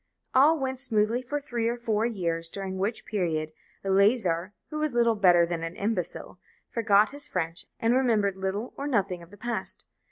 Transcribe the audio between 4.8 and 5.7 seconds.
little better than